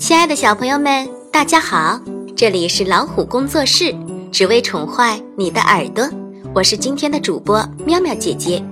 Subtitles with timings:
[0.00, 2.00] 亲爱的小朋友们，大家好！
[2.34, 3.94] 这里是老虎工作室，
[4.32, 6.08] 只为宠坏你的耳朵。
[6.54, 8.64] 我是今天的主播喵喵姐姐。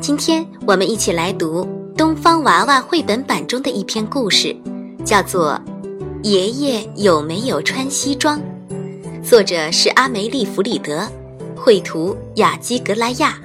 [0.00, 1.64] 今天我们一起来读
[1.96, 4.56] 《东方娃娃》绘本版中的一篇故事，
[5.04, 5.60] 叫做
[6.22, 8.40] 《爷爷有没有穿西装》。
[9.28, 11.08] 作者是阿梅丽·弗里德，
[11.56, 13.36] 绘图雅基·格莱亚，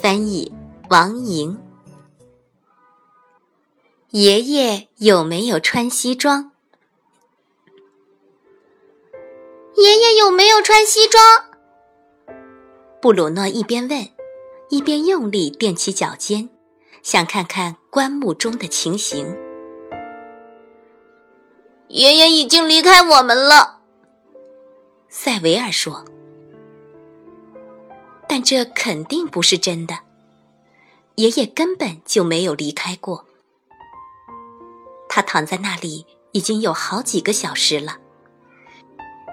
[0.00, 0.50] 翻译
[0.88, 1.58] 王莹。
[4.14, 6.52] 爷爷有没有穿西装？
[9.74, 11.20] 爷爷有没有穿西装？
[13.02, 14.08] 布鲁诺一边问，
[14.68, 16.48] 一边用力踮起脚尖，
[17.02, 19.36] 想看看棺木中的情形。
[21.88, 23.80] 爷爷已经离开我们了，
[25.08, 26.04] 塞维尔说。
[28.28, 29.98] 但这肯定不是真的，
[31.16, 33.26] 爷爷根本就没有离开过。
[35.14, 37.98] 他躺在那里已经有好几个小时了，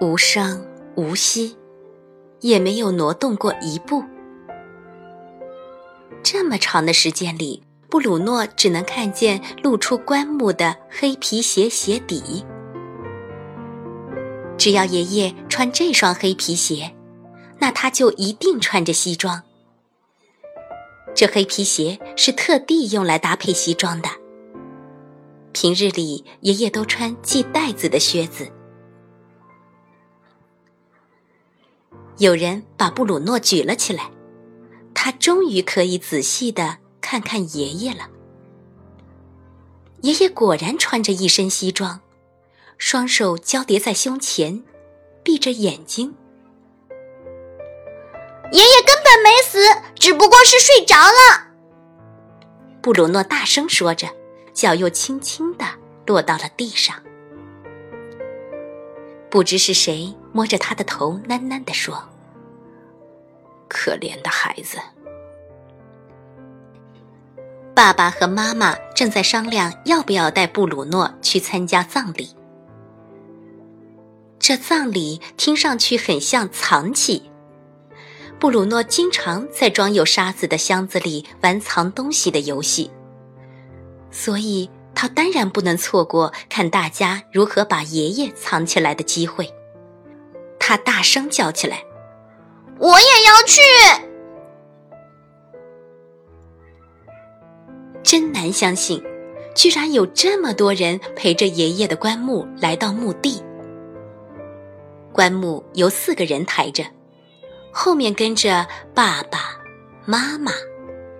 [0.00, 1.56] 无声无息，
[2.38, 4.04] 也没有挪动过一步。
[6.22, 12.46] 这么长的时间里，布鲁诺只能看见露出棺木的黑皮鞋鞋底。
[14.56, 16.94] 只要爷爷穿这双黑皮鞋，
[17.58, 19.42] 那他就一定穿着西装。
[21.12, 24.21] 这黑皮鞋是特地用来搭配西装的。
[25.52, 28.50] 平日里，爷爷都穿系带子的靴子。
[32.18, 34.10] 有人把布鲁诺举了起来，
[34.94, 38.08] 他终于可以仔细的看看爷爷了。
[40.02, 42.00] 爷爷果然穿着一身西装，
[42.78, 44.62] 双手交叠在胸前，
[45.22, 46.14] 闭着眼睛。
[48.52, 49.58] 爷爷根本没死，
[49.94, 51.48] 只不过是睡着了。
[52.82, 54.08] 布鲁诺大声说着。
[54.52, 55.64] 脚又轻轻地
[56.06, 56.96] 落到了地上，
[59.30, 62.02] 不知是谁摸着他的头喃喃地说
[63.68, 64.78] ：“可怜的孩子。”
[67.74, 72.28] 爸爸和妈妈正在商量要不要带布鲁诺去参加葬礼。
[74.38, 77.30] 这葬礼听上去很像藏起。
[78.38, 82.90] 布鲁诺经常在装有沙子的箱子里玩藏东西的游戏。
[84.12, 89.50] 所以，他当然不能错过看大家如何把爷爷藏起来的机会。
[90.60, 91.82] 他大声叫起来
[92.78, 93.60] ：“我也要去！”
[98.04, 99.02] 真难相信，
[99.54, 103.42] 居然有这么多人陪着爷爷的棺木来到墓地。
[105.10, 106.84] 棺木由四个人抬着，
[107.72, 109.58] 后面跟着爸爸
[110.04, 110.52] 妈妈、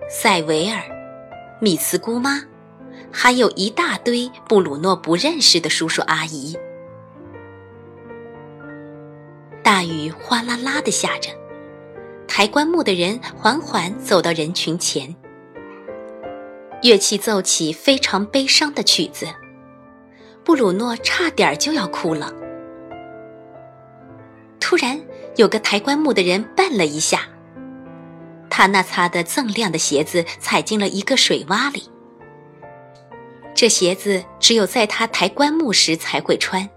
[0.09, 0.81] 塞维尔、
[1.59, 2.41] 米茨姑妈。
[3.15, 6.57] 还有一大堆布鲁诺不认识的叔叔阿姨。
[9.61, 11.29] 大雨哗啦啦的下着，
[12.27, 15.15] 抬棺木的人缓缓走到人群前，
[16.81, 19.27] 乐器奏起非常悲伤的曲子，
[20.43, 22.33] 布鲁诺差点就要哭了。
[24.59, 24.99] 突然，
[25.35, 27.21] 有个抬棺木的人绊了一下，
[28.49, 31.92] 他那擦得锃亮的鞋子踩进了一个水洼里。
[33.55, 36.69] 这鞋子只有在他抬棺木时才会穿。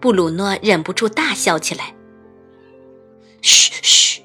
[0.00, 1.94] 布鲁诺忍不住大笑起来。
[3.42, 4.22] 嘘嘘！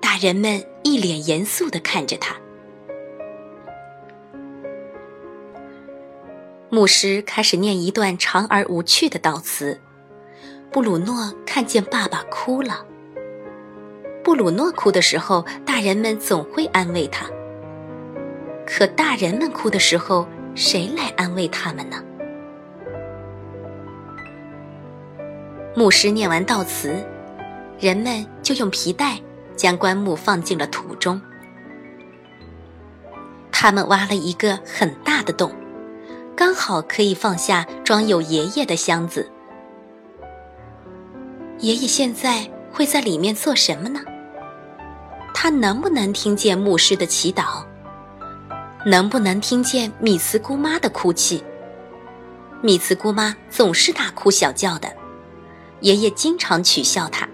[0.00, 2.36] 大人们一脸严肃的看着他。
[6.68, 9.80] 牧师开始念一段长而无趣的悼词。
[10.70, 12.84] 布鲁诺看见爸爸哭了。
[14.22, 17.30] 布鲁诺哭的时候，大人们总会安慰他。
[18.66, 22.02] 可大人们哭的时候，谁来安慰他们呢？
[25.74, 27.04] 牧师念完悼词，
[27.78, 29.18] 人们就用皮带
[29.54, 31.20] 将棺木放进了土中。
[33.52, 35.52] 他们挖了一个很大的洞，
[36.34, 39.30] 刚好可以放下装有爷爷的箱子。
[41.60, 44.00] 爷爷现在会在里面做什么呢？
[45.32, 47.64] 他能不能听见牧师的祈祷？
[48.86, 51.42] 能不能听见米茨姑妈的哭泣？
[52.62, 54.88] 米茨姑妈总是大哭小叫的，
[55.80, 57.28] 爷爷经常取笑她。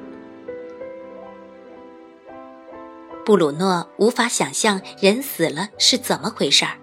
[3.23, 6.79] 布鲁诺无法想象人死了是怎么回事儿，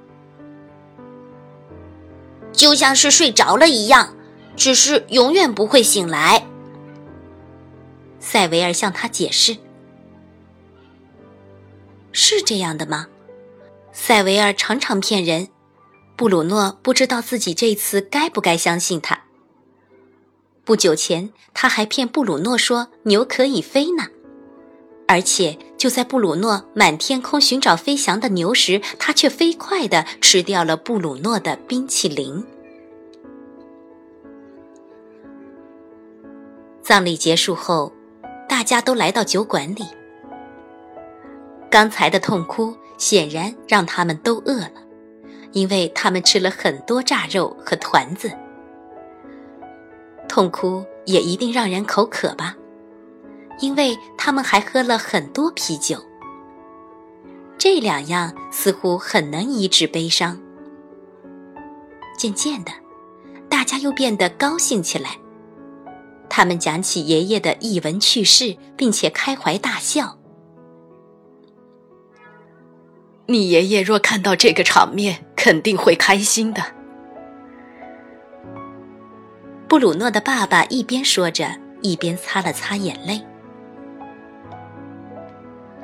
[2.54, 4.16] 就像是睡着了一样，
[4.56, 6.46] 只是永远不会醒来。
[8.20, 9.58] 塞维尔向他解释
[12.14, 13.08] ：“是这样的吗？”
[14.02, 15.50] 塞维尔常常骗人，
[16.16, 19.26] 布鲁诺不知道自己这次该不该相信他。
[20.64, 24.08] 不久前，他还骗布鲁诺说牛可以飞呢，
[25.08, 32.44] 而且就在布鲁诺满天空寻找飞翔的牛时，他却飞快地吃掉了布鲁诺的冰淇淋。
[36.82, 37.92] 葬礼结束后，
[38.48, 39.84] 大家都来到酒馆里。
[41.70, 44.74] 刚才的痛哭显然让他们都饿了。
[45.52, 48.32] 因为他们吃了很多炸肉和团子，
[50.28, 52.56] 痛哭也一定让人口渴吧？
[53.60, 55.98] 因为他们还喝了很多啤酒，
[57.58, 60.40] 这两样似乎很能医治悲伤。
[62.16, 62.72] 渐渐的，
[63.50, 65.18] 大家又变得高兴起来，
[66.30, 70.19] 他们讲起爷爷的逸闻趣事，并且开怀大笑。
[73.32, 76.64] 你爷爷若看到这个场面，肯定会开心的。
[79.68, 81.48] 布鲁诺的爸爸一边说着，
[81.84, 83.22] 一边擦了擦眼泪。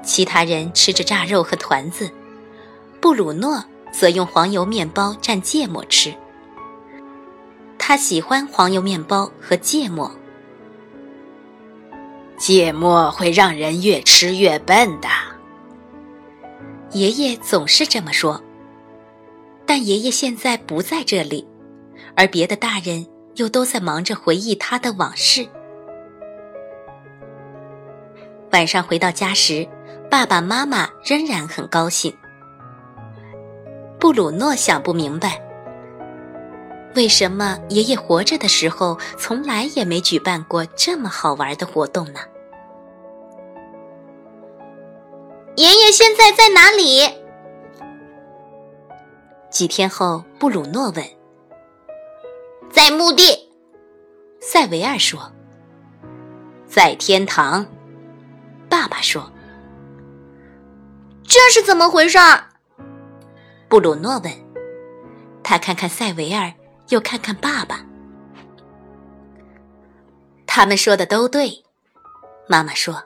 [0.02, 2.10] 其他人吃着炸肉和团子，
[3.00, 6.12] 布鲁诺则用黄油面包蘸芥末吃。
[7.78, 10.12] 他喜欢黄油面包和芥末。
[12.40, 15.08] 芥末会让人越吃越笨的。
[16.96, 18.42] 爷爷总是这么说，
[19.66, 21.46] 但爷爷现在不在这里，
[22.16, 23.06] 而别的大人
[23.36, 25.46] 又都在忙着回忆他的往事。
[28.54, 29.68] 晚上回到家时，
[30.10, 32.16] 爸爸妈妈仍然很高兴。
[34.00, 35.42] 布鲁诺想不明白，
[36.96, 42.22] 为什么爷爷活着的时候从来也没举办过这么好玩的活动呢？
[45.56, 47.02] 爷爷现在在哪里？
[49.50, 51.06] 几天后，布鲁诺问
[52.70, 53.24] ：“在墓地。”
[54.42, 55.32] 塞维尔说
[56.68, 57.66] ：“在天堂。”
[58.68, 59.32] 爸爸说
[61.24, 62.18] ：“这是怎么回事？”
[63.70, 64.32] 布鲁诺问。
[65.42, 66.52] 他看看塞维尔，
[66.90, 67.80] 又看看爸爸。
[70.46, 71.64] 他们说的都对，
[72.50, 73.02] 妈妈说。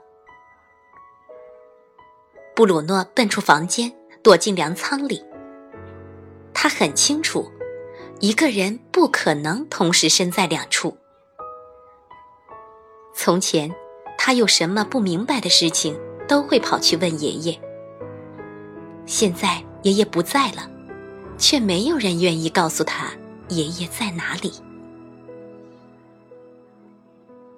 [2.59, 3.89] 布鲁诺奔出房间，
[4.21, 5.23] 躲进粮仓里。
[6.53, 7.49] 他很清楚，
[8.19, 10.97] 一个人不可能同时身在两处。
[13.15, 13.73] 从前，
[14.17, 15.97] 他有什么不明白的事情，
[16.27, 17.57] 都会跑去问爷爷。
[19.05, 20.69] 现在爷爷不在了，
[21.37, 23.09] 却没有人愿意告诉他
[23.47, 24.51] 爷爷在哪里。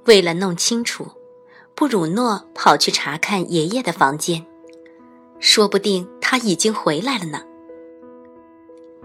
[0.05, 1.07] 为了弄清楚，
[1.73, 4.45] 布鲁诺跑去查看爷爷的房间。
[5.41, 7.41] 说不定他已经回来了呢。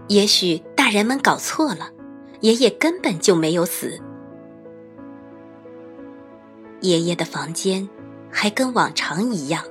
[0.07, 1.91] 也许大人们搞错了，
[2.39, 3.99] 爷爷根本就没有死。
[6.79, 7.89] 爷爷的房间
[8.31, 9.63] 还跟往常一样，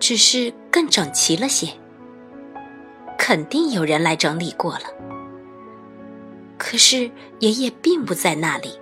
[0.00, 1.68] 只是更整齐了些。
[3.16, 4.84] 肯定有人来整理过了。
[6.58, 8.72] 可是爷爷并不在那里。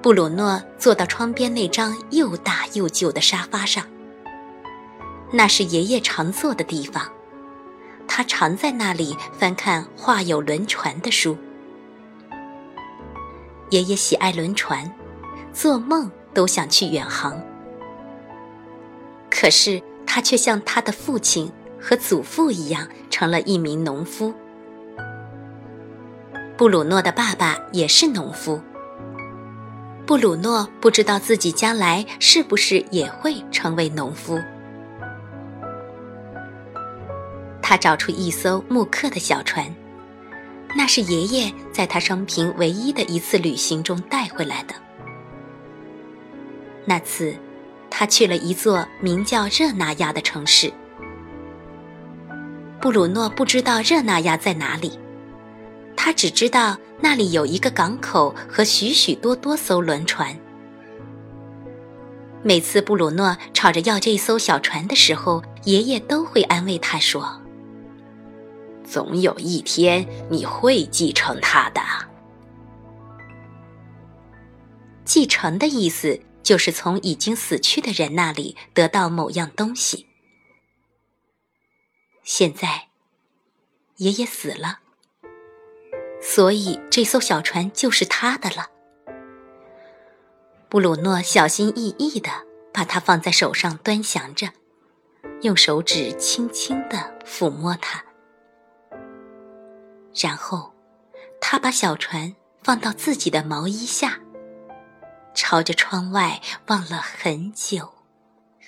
[0.00, 3.84] 布鲁诺坐到窗边那张又大又旧的沙发上，
[5.32, 7.02] 那是爷爷常坐的地方。
[8.06, 11.36] 他常在那里翻看画有轮船的书。
[13.70, 14.90] 爷爷喜爱轮船，
[15.52, 17.38] 做梦都想去远航。
[19.28, 24.32] 可是他却像他的父亲和祖父一样，成了一名农夫。
[26.56, 28.60] 布鲁诺的爸爸也是农夫。
[30.08, 34.40] 布鲁诺不知道自己将来是不是也会成为农夫。
[37.60, 39.66] 他找出一艘木刻的小船，
[40.74, 44.74] 那是爷爷在他生平唯一的一次旅行中带回来的。
[46.86, 47.36] 那次，
[47.90, 50.72] 他去了一座名叫热那亚的城市。
[52.80, 54.98] 布鲁诺不知道热那亚在哪里。
[55.94, 60.38] 他只知道那里有一个港口和许许多多艘轮船。
[62.42, 67.42] 每次布鲁诺吵着要这艘小船的时候，爷爷都会安慰他说
[68.88, 71.80] ：“总有一天你会继承它的。”
[75.04, 80.06] 继承的意思就是从已经死去的人那里得到某样东西。
[82.22, 82.88] 现在，
[83.96, 84.80] 爷爷死了。
[86.20, 88.68] 所以这艘小船就是他的了。
[90.68, 92.30] 布鲁诺小心翼翼地
[92.72, 94.48] 把它放在手上，端详着，
[95.40, 98.04] 用手指轻轻地抚摸它，
[100.14, 100.74] 然后
[101.40, 104.20] 他把小船放到自己的毛衣下，
[105.34, 107.90] 朝着窗外望了很久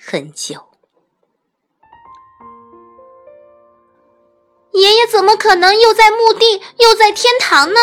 [0.01, 0.70] 很久。
[5.11, 7.79] 怎么可能又在墓地又在天堂呢？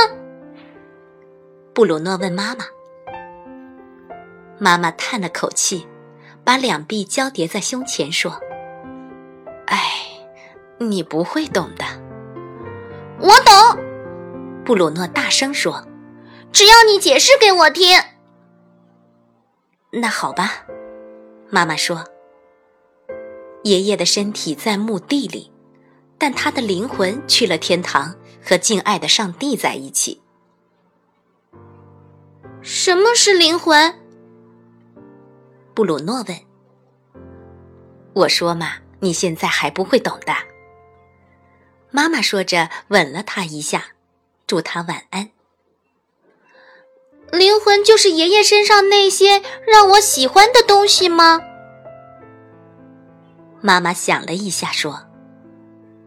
[1.74, 2.64] 布鲁诺问妈妈。
[4.58, 5.86] 妈妈叹了口气，
[6.42, 8.40] 把两臂交叠在胸前说
[9.68, 9.78] ：“哎，
[10.78, 11.84] 你不会懂的。”
[13.20, 13.78] 我懂，
[14.64, 15.86] 布鲁诺大声说
[16.50, 18.00] ：“只要你解释给我听。”
[19.92, 20.64] 那好吧，
[21.50, 22.04] 妈妈说
[23.64, 25.52] ：“爷爷的身体在墓地里。”
[26.18, 30.20] 但他的灵魂去了天堂，和敬爱的上帝在一起。
[32.60, 33.94] 什么是灵魂？
[35.74, 36.36] 布鲁诺问。
[38.14, 40.34] 我说嘛，你现在还不会懂的。
[41.90, 43.92] 妈妈说着，吻了他一下，
[44.46, 45.30] 祝他晚安。
[47.30, 51.40] 灵魂就是爷爷身上那些让我喜欢的东西吗？
[53.60, 55.07] 妈妈想了一下，说。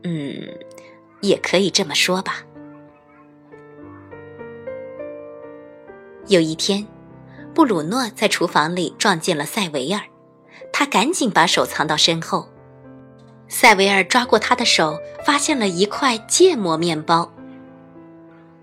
[0.03, 0.47] 嗯，
[1.21, 2.43] 也可以这么说吧。
[6.27, 6.87] 有一天，
[7.53, 10.01] 布鲁诺在厨房里撞见了塞维尔，
[10.71, 12.47] 他赶紧把手藏到身后。
[13.47, 17.31] 塞维尔抓过他的手，发现了一块芥末面包。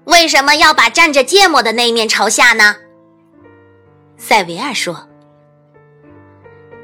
[0.04, 2.76] 为什么要把蘸着芥末的那一面朝下呢？
[4.16, 5.06] 塞维尔说：“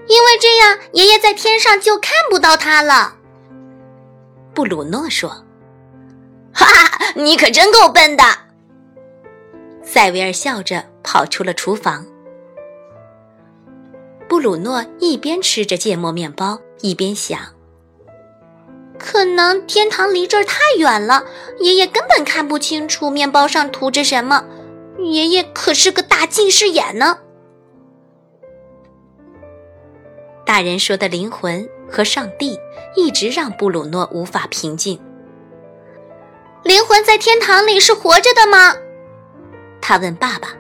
[0.07, 3.17] 因为这样，爷爷在天上就看不到它了。”
[4.55, 5.29] 布鲁诺说
[6.55, 8.23] ：“哈哈，你可真够笨的。”
[9.83, 12.07] 塞维尔笑着跑出了厨房。
[14.29, 17.39] 布鲁诺一边吃着芥末面包，一边想
[18.99, 21.25] ：“可能天堂离这儿太远了，
[21.59, 24.45] 爷爷根本看不清楚面包上涂着什么。
[24.99, 27.19] 爷爷可是个大近视眼呢。”
[30.55, 32.57] 大人说的灵魂和上帝
[32.95, 35.01] 一直让布鲁诺无法平静。
[36.63, 38.77] 灵魂在天堂里是活着的吗？
[39.81, 40.51] 他问爸爸。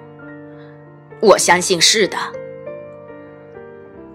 [1.20, 2.16] 我相信是的。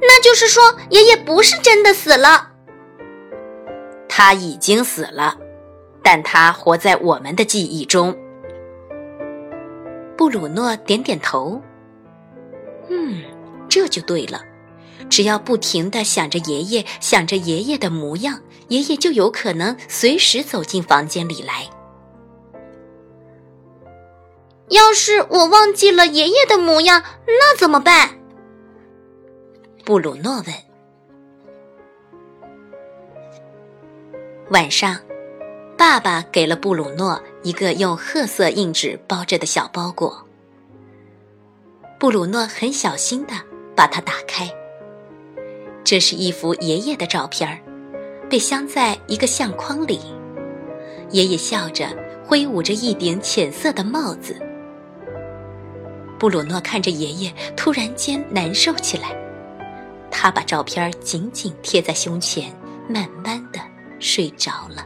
[0.02, 2.52] 那就是说，爷爷不是真的死了。
[4.10, 5.38] 他已经死了，
[6.04, 8.14] 但他活在我们的记忆中。
[10.18, 11.62] 布鲁诺点点头。
[12.90, 13.24] 嗯，
[13.70, 14.42] 这就对了。
[15.10, 21.70] 只要不停的想着爷爷，想着爷爷的模样，爷爷就有可能随时走进房间里来。
[24.70, 28.20] 要是我忘记了爷爷的模样，那怎么办？
[29.86, 30.54] 布鲁诺问。
[34.52, 34.98] 晚上，
[35.78, 40.24] 爸爸给了布鲁诺一个用褐色硬纸包着的小包裹。
[42.00, 43.34] 布鲁诺很小心的
[43.76, 44.50] 把它打开。
[45.84, 47.58] 这是一幅爷爷的照片儿，
[48.30, 50.00] 被镶在一个相框里。
[51.12, 51.88] 爷爷笑着，
[52.24, 54.40] 挥舞着一顶浅色的帽子。
[56.20, 59.16] 布鲁诺看着爷爷，突然间难受起来。
[60.12, 62.54] 他把照片紧紧贴在胸前，
[62.88, 63.60] 慢慢的
[64.00, 64.86] 睡着了。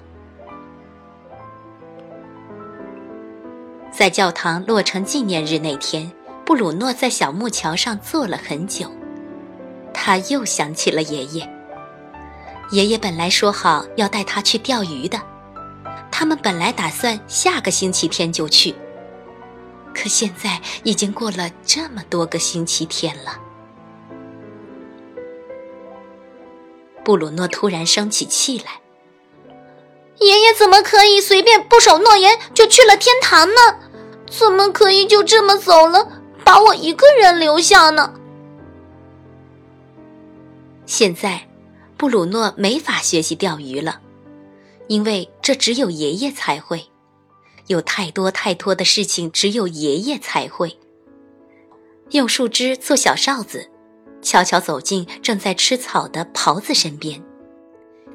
[3.91, 6.09] 在教堂落成纪念日那天，
[6.45, 8.89] 布鲁诺在小木桥上坐了很久。
[10.05, 11.49] 他又想起了爷爷。
[12.71, 15.17] 爷爷本来说好要带他去钓鱼的，
[16.11, 18.75] 他们本来打算下个星期天就去。
[19.95, 23.39] 可现在已经过了这么多个星期天了。
[27.05, 28.81] 布鲁诺突然生起气来
[30.19, 33.55] ：“爷爷怎么可以随便不守诺言就去了天堂呢？
[34.29, 36.05] 怎么可以就这么走了，
[36.43, 38.15] 把我一个人留下呢？”
[40.85, 41.47] 现在，
[41.97, 44.01] 布鲁诺没法学习钓鱼了，
[44.87, 46.85] 因为这只有爷爷才会。
[47.67, 50.77] 有太多太多的事情只有爷爷才会。
[52.11, 53.69] 用树枝做小哨子，
[54.21, 57.23] 悄悄走进正在吃草的狍子身边，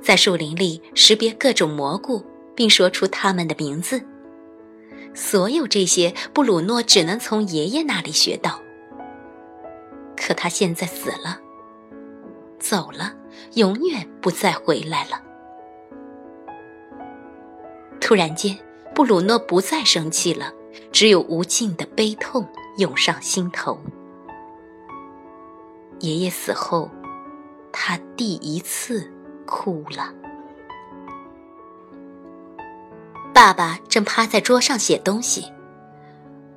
[0.02, 2.22] 在树林里识别各种蘑菇，
[2.54, 4.04] 并说出它们的名字。
[5.14, 8.60] 所有这些，布鲁诺只能从爷爷那里学到。
[10.14, 11.40] 可他现在死了。
[12.58, 13.14] 走了，
[13.54, 15.22] 永远不再回来了。
[18.00, 18.58] 突然间，
[18.94, 20.52] 布鲁诺不再生气了，
[20.90, 22.46] 只有无尽的悲痛
[22.78, 23.78] 涌上心头。
[26.00, 26.90] 爷爷死后，
[27.72, 29.12] 他第一次
[29.46, 30.14] 哭了。
[33.34, 35.44] 爸爸正趴在桌上写东西，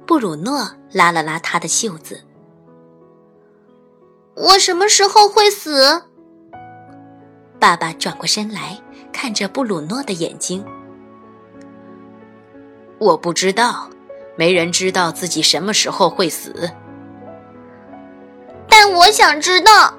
[0.06, 2.24] 布鲁诺拉了拉他的袖子。
[4.42, 6.02] 我什么时候会死？
[7.60, 8.76] 爸爸转过身来，
[9.14, 10.66] 看着布鲁诺的眼睛。
[12.98, 13.88] 我不知道，
[14.36, 16.72] 没人知道自己什么时候会死。
[18.68, 19.94] 但我想知道。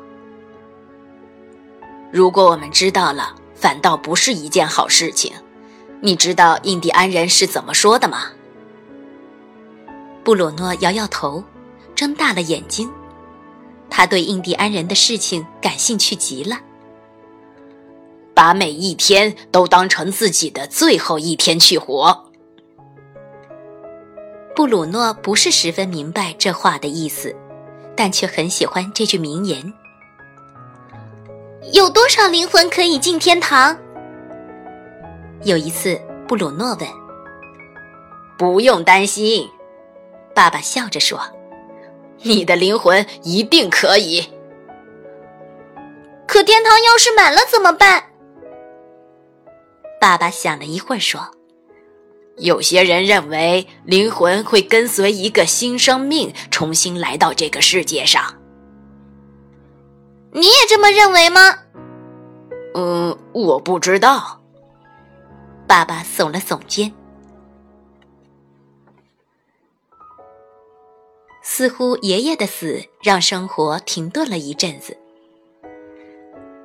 [2.10, 5.32] 如果我们知道了，反倒不是一件好事情。
[6.00, 8.24] 你知道印第安人是怎么说的吗？
[10.24, 11.44] 布鲁诺摇摇头，
[11.94, 12.92] 睁大了眼睛。
[13.94, 16.56] 他对印第安人的事情感兴趣极了。
[18.34, 22.24] 把每一天都当成自己的最后一天去活。
[24.56, 27.36] 布鲁诺不是十分明白这话的意思，
[27.94, 29.72] 但却很喜欢这句名言。
[31.74, 33.76] 有多少灵魂可以进天堂？
[35.44, 36.88] 有一次，布鲁诺问
[38.38, 39.46] ：“不用担心。”
[40.34, 41.20] 爸爸笑着说
[42.22, 44.26] ：“你的灵魂一定可以。”
[46.26, 48.04] 可天堂要是满了怎么办？
[50.00, 51.20] 爸爸想了一会儿说
[52.38, 58.24] ：“有些人认为灵魂会跟随一个新生命重新来到这个世界上。
[60.32, 61.58] 你也这么认为吗
[62.74, 64.40] ？”“嗯，我不知道。”
[65.68, 66.92] 爸爸耸了耸肩，
[71.42, 74.96] 似乎爷爷的死让生活停顿了一阵子。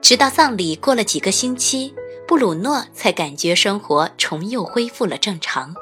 [0.01, 1.93] 直到葬礼过了几个星期，
[2.27, 5.75] 布鲁诺才感觉生活重又恢复了正常。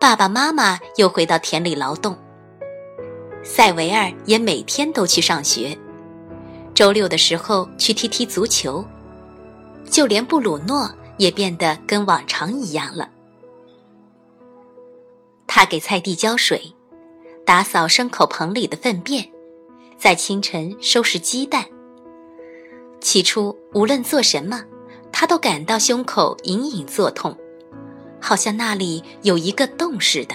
[0.00, 2.16] 爸爸妈妈又回到田里劳动，
[3.44, 5.78] 塞维尔也每天都去上学，
[6.74, 8.84] 周六的时候去踢踢足球，
[9.88, 10.90] 就连布鲁诺。
[11.18, 13.08] 也变得跟往常一样了。
[15.46, 16.74] 他给菜地浇水，
[17.44, 19.28] 打扫牲口棚里的粪便，
[19.98, 21.64] 在清晨收拾鸡蛋。
[23.00, 24.64] 起初，无论做什么，
[25.10, 27.36] 他都感到胸口隐隐作痛，
[28.20, 30.34] 好像那里有一个洞似的。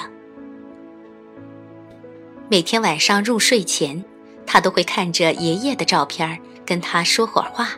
[2.49, 4.03] 每天晚上入睡前，
[4.45, 7.69] 他都会看着爷爷的照片，跟他说会儿话。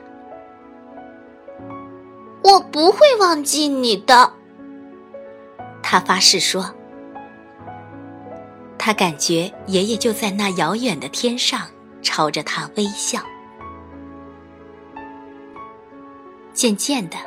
[2.43, 4.33] 我不会忘记你的，
[5.83, 6.73] 他发誓说。
[8.79, 11.67] 他感觉爷爷就在那遥远的天上，
[12.01, 13.21] 朝着他微笑。
[16.53, 17.17] 渐渐的，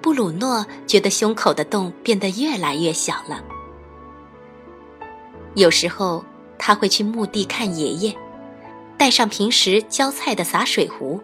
[0.00, 3.42] 布鲁诺觉得胸口的洞变得越来越小了。
[5.54, 6.24] 有时候
[6.56, 8.16] 他会去墓地看爷爷，
[8.96, 11.20] 带上平时浇菜的洒水壶。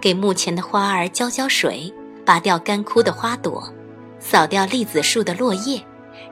[0.00, 1.92] 给墓前的花儿浇浇水，
[2.24, 3.72] 拔掉干枯的花朵，
[4.18, 5.80] 扫掉栗子树的落叶，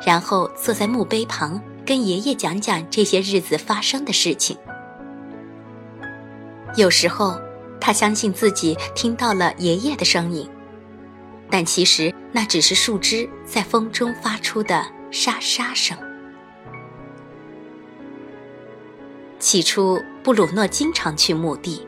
[0.05, 4.59] 然后坐在墓碑旁，跟爷爷讲讲这些日子发生的事情。
[6.77, 7.41] 有时候，
[7.81, 10.51] 他相信自己听到了爷爷的声音，
[11.49, 15.97] 但其实那只是树枝在风中发出的沙沙声。
[19.39, 21.87] 起初，布鲁诺经常去墓地。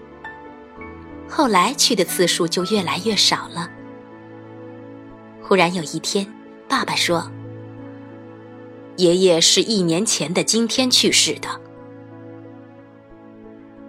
[1.28, 3.68] 后来去的次数就越来越少了。
[5.42, 6.26] 忽然有一天，
[6.68, 7.30] 爸爸说
[8.98, 11.48] ：“爷爷是一年前的今天去世的。”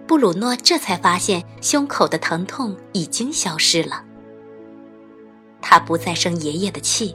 [0.08, 4.04] 布鲁诺这才发现胸口的疼痛已经消失了。
[5.60, 7.14] 他不再生爷爷的气，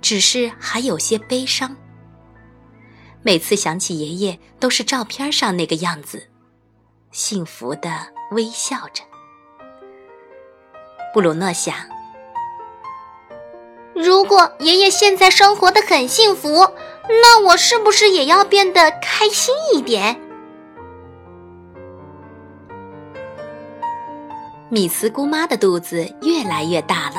[0.00, 1.74] 只是还有些悲伤。
[3.22, 6.28] 每次想起爷爷，都是照片上那个样子，
[7.10, 7.90] 幸福的
[8.32, 9.02] 微笑着。
[11.12, 11.74] 布鲁诺想：
[13.94, 16.68] 如果爷爷现在生活的很幸福，
[17.20, 20.18] 那我是不是也要变得开心一点？
[24.68, 27.16] 米茨姑妈的肚子越来越大了，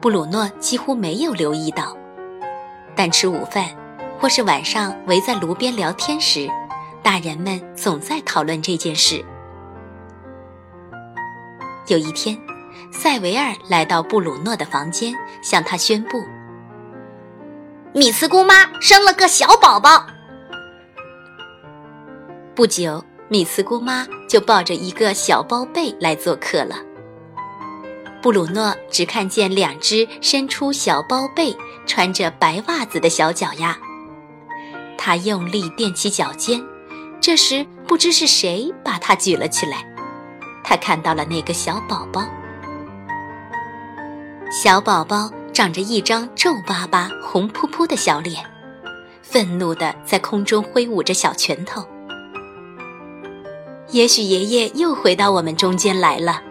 [0.00, 1.96] 布鲁诺几乎没有留意到，
[2.94, 3.64] 但吃午饭
[4.20, 6.48] 或是晚上围在炉边聊天时，
[7.02, 9.24] 大人们总在讨论这件事。
[11.88, 12.38] 有一天。
[12.92, 16.18] 塞维尔来到布鲁诺的房间，向他宣布
[17.92, 20.06] ：“米茨姑妈生了个小宝宝。”
[22.54, 26.76] 不久，米茨姑妈就抱着一个小包被来做客了。
[28.22, 33.76] 布鲁诺只看见两只伸出小包被、穿着白袜子的小脚丫，
[34.96, 36.62] 他用力踮起脚尖，
[37.20, 39.84] 这时不知是谁把他举了起来。
[40.62, 42.24] 他看到了那个小宝宝。
[44.50, 48.44] 小宝宝长着一张皱巴巴、红扑扑的小脸，
[49.22, 51.86] 愤怒地在空中挥舞着小拳头。
[53.88, 56.42] 也许爷爷又回到我们中间来了。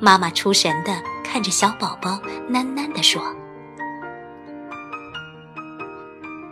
[0.00, 2.12] 妈妈出神地看着小宝宝，
[2.48, 3.22] 喃喃地说。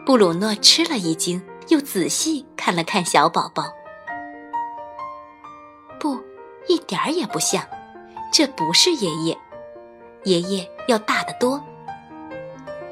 [0.04, 3.64] 布鲁诺吃了一惊，又仔细看了看小宝宝。
[6.00, 6.18] 不，
[6.66, 7.62] 一点儿也不像，
[8.33, 9.38] 这不是爷爷，
[10.24, 11.62] 爷爷要大得多。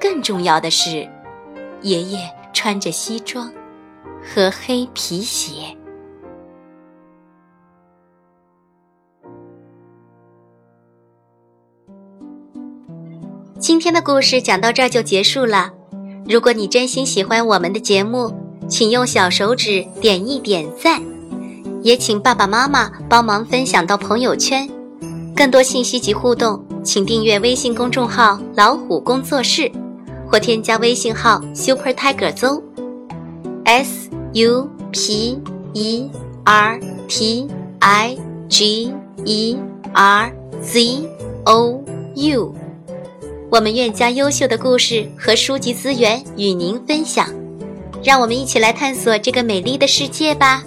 [0.01, 1.09] 更重要的是，
[1.83, 2.19] 爷爷
[2.53, 3.51] 穿着西装
[4.23, 5.77] 和黑皮鞋。
[13.59, 15.73] 今天的故事讲到这儿就结束了。
[16.29, 18.33] 如果你真心喜欢我们的节目，
[18.69, 21.01] 请用小手指点一点赞，
[21.83, 24.69] 也请爸爸妈妈帮忙分享到朋友圈。
[25.35, 29.69] 更多信息及互动，请订阅微信公众号“老虎工作室”，
[30.31, 32.63] 或添加微信号 “Super Tiger 邹
[33.65, 35.37] ”，s u p
[35.75, 36.11] e
[36.45, 37.49] r t
[37.81, 38.17] i
[38.49, 38.95] g
[39.25, 39.59] e
[39.93, 41.09] r Z
[41.45, 41.83] O
[42.15, 42.55] U。
[43.51, 47.29] 我们愿将优秀的故事和书籍资源与您分享，
[48.01, 50.63] 让我们一起来探索这个美丽的世界吧。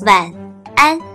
[0.00, 0.34] 晚
[0.74, 1.13] 安。